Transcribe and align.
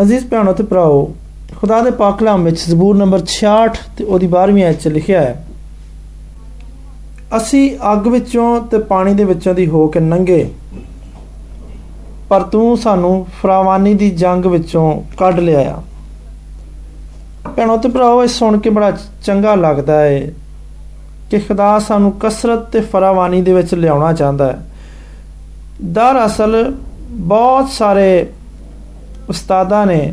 ਅਜ਼ੀਜ਼ 0.00 0.26
ਭੈਣੋ 0.26 0.52
ਤੇ 0.52 0.62
ਭਰਾਓ, 0.64 1.12
ਖੁਦਾ 1.56 1.80
ਦੇ 1.82 1.90
ਪਾਕ 1.92 2.18
ਕਲਾਮ 2.18 2.44
ਵਿੱਚ 2.44 2.60
ਜ਼ਬੂਰ 2.60 2.96
ਨੰਬਰ 2.96 3.22
66 3.30 3.80
ਤੇ 3.96 4.04
ਉਹਦੀ 4.04 4.28
12ਵੀਂ 4.28 4.64
ਆਇਤ 4.64 4.80
'ਚ 4.80 4.88
ਲਿਖਿਆ 4.88 5.20
ਹੈ, 5.20 5.34
ਅਸੀਂ 7.36 7.64
ਅੱਗ 7.92 8.06
ਵਿੱਚੋਂ 8.08 8.48
ਤੇ 8.70 8.78
ਪਾਣੀ 8.88 9.14
ਦੇ 9.14 9.24
ਵਿੱਚੋਂ 9.24 9.54
ਦੀ 9.54 9.66
ਹੋ 9.68 9.86
ਕੇ 9.88 10.00
ਨੰਗੇ, 10.02 10.40
ਪਰ 12.28 12.42
ਤੂੰ 12.52 12.76
ਸਾਨੂੰ 12.78 13.14
ਫਰਾਵਾਨੀ 13.42 13.94
ਦੀ 13.94 14.10
ਜੰਗ 14.16 14.46
ਵਿੱਚੋਂ 14.48 14.86
ਕੱਢ 15.18 15.40
ਲਿਆਇਆ। 15.40 15.80
ਭੈਣੋ 17.56 17.76
ਤੇ 17.76 17.88
ਭਰਾਓ, 17.88 18.22
ਇਹ 18.22 18.28
ਸੁਣ 18.30 18.58
ਕੇ 18.58 18.70
ਬੜਾ 18.70 18.90
ਚੰਗਾ 19.24 19.54
ਲੱਗਦਾ 19.56 20.00
ਹੈ 20.00 20.20
ਕਿ 21.30 21.38
ਖੁਦਾ 21.38 21.78
ਸਾਨੂੰ 21.78 22.12
ਕਸਰਤ 22.20 22.68
ਤੇ 22.72 22.80
ਫਰਾਵਾਨੀ 22.82 23.40
ਦੇ 23.42 23.52
ਵਿੱਚ 23.52 23.74
ਲਿਆਉਣਾ 23.74 24.12
ਚਾਹੁੰਦਾ 24.12 24.46
ਹੈ। 24.46 24.58
ਦਰਅਸਲ 25.92 26.72
ਬਹੁਤ 27.10 27.68
ਸਾਰੇ 27.70 28.26
ਉਸਤਾਦਾਂ 29.28 29.86
ਨੇ 29.86 30.12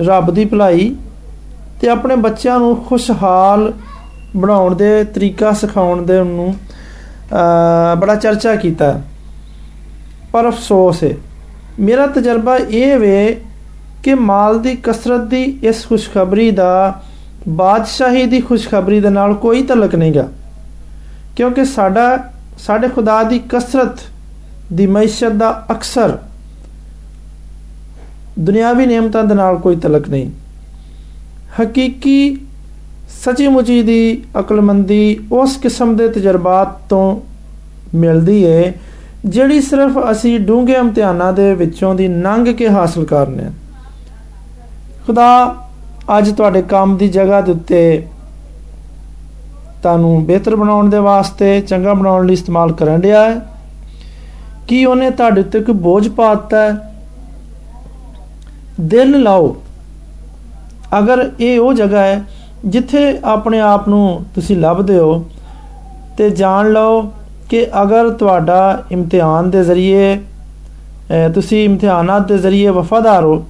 ਰੱਬ 0.00 0.30
ਦੀ 0.30 0.44
ਭਲਾਈ 0.44 0.94
ਤੇ 1.80 1.88
ਆਪਣੇ 1.88 2.16
ਬੱਚਿਆਂ 2.16 2.58
ਨੂੰ 2.58 2.76
ਖੁਸ਼ਹਾਲ 2.84 3.72
ਬਣਾਉਣ 4.36 4.74
ਦੇ 4.74 5.04
ਤਰੀਕਾ 5.04 5.52
ਸਿਖਾਉਣ 5.52 6.02
ਦੇ 6.02 6.22
ਨੂੰ 6.24 6.54
ਬੜਾ 8.00 8.14
ਚਰਚਾ 8.14 8.54
ਕੀਤਾ। 8.56 9.00
ਪਰ 10.32 10.48
ਅਫਸੋਸ 10.48 11.02
ਹੈ 11.04 11.10
ਮੇਰਾ 11.80 12.06
ਤਜਰਬਾ 12.06 12.56
ਇਹ 12.56 12.98
ਵੇ 12.98 13.40
ਕਿ 14.02 14.14
ਮਾਲ 14.14 14.58
ਦੀ 14.58 14.76
ਕਸਰਤ 14.82 15.20
ਦੀ 15.20 15.42
ਇਸ 15.62 15.86
ਖੁਸ਼ਖਬਰੀ 15.88 16.50
ਦਾ, 16.50 17.00
ਬਾਦਸ਼ਾਹੀ 17.48 18.26
ਦੀ 18.26 18.40
ਖੁਸ਼ਖਬਰੀ 18.40 19.00
ਦੇ 19.00 19.10
ਨਾਲ 19.10 19.34
ਕੋਈ 19.34 19.62
ਤਲਕ 19.62 19.94
ਨਹੀਂਗਾ। 19.94 20.28
ਕਿਉਂਕਿ 21.36 21.64
ਸਾਡਾ, 21.64 22.18
ਸਾਡੇ 22.58 22.88
ਖੁਦਾ 22.88 23.22
ਦੀ 23.22 23.38
ਕਸਰਤ 23.48 24.00
ਦੀ 24.72 24.86
ਮੈਸ਼ਤ 24.86 25.32
ਦਾ 25.32 25.50
ਅਕਸਰ 25.70 26.18
ਦੁਨਿਆਵੀ 28.38 28.86
ਨਿਯਮਤਾਂ 28.86 29.24
ਦੇ 29.24 29.34
ਨਾਲ 29.34 29.56
ਕੋਈ 29.56 29.76
ਤਲਕ 29.76 30.08
ਨਹੀਂ। 30.08 30.30
ਹਕੀਕੀ 31.62 32.36
ਸੱਚੀ 33.24 33.48
ਮੁੱਚੀ 33.48 33.82
ਦੀ 33.82 34.22
ਅਕਲਮੰਦੀ 34.38 35.18
ਉਸ 35.32 35.56
ਕਿਸਮ 35.56 35.96
ਦੇ 35.96 36.08
ਤਜਰਬਾਤ 36.08 36.78
ਤੋਂ 36.88 37.20
ਮਿਲਦੀ 37.94 38.42
ਏ, 38.42 38.72
ਜਿਹੜੀ 39.26 39.60
ਸਿਰਫ 39.60 39.98
ਅਸੀਂ 40.10 40.38
ਡੂੰਘੇ 40.40 40.72
ਇਮਤਿਹਾਨਾਂ 40.72 41.32
ਦੇ 41.32 41.54
ਵਿੱਚੋਂ 41.54 41.94
ਦੀ 41.94 42.08
ਲੰਘ 42.08 42.52
ਕੇ 42.52 42.68
ਹਾਸਲ 42.68 43.04
ਕਰਨੇ 43.04 43.50
ਖੁਦਾ, 45.06 45.56
ਅੱਜ 46.18 46.30
ਤੁਹਾਡੇ 46.30 46.62
ਕੰਮ 46.62 46.96
ਦੀ 46.96 47.08
ਜਗ੍ਹਾ 47.08 47.40
ਦੇ 47.40 47.52
ਉੱਤੇ 47.52 48.06
ਤੁਹਾਨੂੰ 49.82 50.24
ਬਿਹਤਰ 50.26 50.56
ਬਣਾਉਣ 50.56 50.88
ਦੇ 50.90 50.98
ਵਾਸਤੇ 50.98 51.60
ਚੰਗਾ 51.60 51.94
ਬਣਾਉਣ 51.94 52.26
ਲਈ 52.26 52.32
ਇਸਤੇਮਾਲ 52.32 52.72
ਕਰਨ 52.72 53.00
ਡਿਆ 53.00 53.24
ਹੈ। 53.24 53.40
ਕੀ 54.68 54.84
ਉਹਨੇ 54.84 55.10
ਤੁਹਾਡੇ 55.10 55.40
ਉੱਤੇ 55.40 55.60
ਕੋਈ 55.60 55.74
ਬੋਝ 55.74 56.08
ਪਾਤਾ 56.08 56.62
ਹੈ? 56.62 56.93
ਦਿਲ 58.80 59.22
ਲਾਓ। 59.22 59.54
ਅਗਰ 60.98 61.30
ਇਹ 61.40 61.58
ਉਹ 61.60 61.72
ਜਗ੍ਹਾ 61.74 62.02
ਹੈ 62.02 62.22
ਜਿੱਥੇ 62.66 63.00
ਆਪਣੇ 63.24 63.60
ਆਪ 63.60 63.88
ਨੂੰ 63.88 64.24
ਤੁਸੀਂ 64.34 64.56
ਲੱਭਦੇ 64.56 64.98
ਹੋ 64.98 65.24
ਤੇ 66.18 66.28
ਜਾਣ 66.32 66.70
ਲਓ 66.72 67.00
ਕਿ 67.50 67.66
ਅਗਰ 67.82 68.10
ਤੁਹਾਡਾ 68.10 68.82
ਇਮਤਿਹਾਨ 68.92 69.50
ਦੇ 69.50 69.64
ਜ਼ਰੀਏ 69.64 70.16
ਤੁਸੀਂ 71.34 71.64
ਇਮਤਿਹਾਨਾਤ 71.64 72.26
ਦੇ 72.28 72.38
ਜ਼ਰੀਏ 72.38 72.70
ਵਫਾਦਾਰ 72.70 73.24
ਹੋ, 73.24 73.44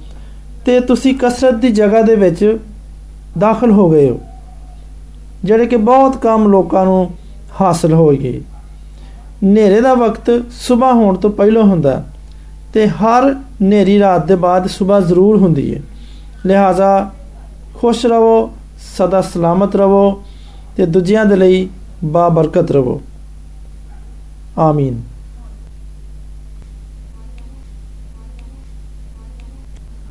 ਤੇ 0.65 0.79
ਤੁਸੀਂ 0.79 1.13
ਕਸਰਤ 1.15 1.55
ਦੀ 1.55 1.71
ਜਗ੍ਹਾ 1.71 2.01
ਦੇ 2.01 2.15
ਵਿੱਚ 2.15 2.57
ਦਾਖਲ 3.39 3.71
ਹੋ 3.71 3.89
ਗਏ 3.89 4.09
ਹੋ, 4.09 4.19
ਜਿਹੜੇ 5.43 5.65
ਕਿ 5.65 5.75
ਬਹੁਤ 5.77 6.17
ਕਮ 6.17 6.47
ਲੋਕਾਂ 6.47 6.85
ਨੂੰ 6.85 7.09
ਹਾਸਲ 7.61 7.93
ਹੋ 7.93 8.09
ਗਏ 8.11 8.39
ਹਨੇਰੇ 9.43 9.79
ਦਾ 9.81 9.93
ਵਕਤ 9.93 10.31
ਸਵੇਰ 10.59 10.93
ਹੋਣ 10.93 11.15
ਤੋਂ 11.15 11.29
ਪਹਿਲਾਂ 11.29 11.63
ਹੁੰਦਾ। 11.63 12.01
ਤੇ 12.75 12.87
ਹਰ 12.87 13.23
ਹਨੇਰੀ 13.61 13.97
ਰਾਤ 13.99 14.25
ਦੇ 14.27 14.35
ਬਾਅਦ 14.35 14.65
ਸਵੇਰ 14.67 15.01
ਜ਼ਰੂਰ 15.01 15.37
ਹੁੰਦੀ 15.37 15.73
ਹੈ 15.75 15.81
ਲਿਹਾਜ਼ਾ 16.45 17.11
ਖੁਸ਼ 17.75 18.05
ਰਹੋ 18.05 18.49
ਸਦਾ 18.97 19.21
ਸਲਾਮਤ 19.21 19.75
ਰਹੋ 19.75 20.23
ਤੇ 20.77 20.85
ਦੂਜਿਆਂ 20.85 21.25
ਦੇ 21.25 21.35
ਲਈ 21.35 21.67
ਬਾ 22.03 22.27
ਬਰਕਤ 22.29 22.71
ਰਹੋ 22.71 22.99
ਆਮੀਨ। 24.59 25.01